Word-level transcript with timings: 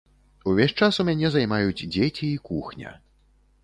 Увесь 0.51 0.73
час 0.85 0.99
у 1.03 1.05
мяне 1.11 1.31
займаюць 1.37 1.79
дзеці 1.93 2.25
і 2.33 2.43
кухня. 2.51 2.99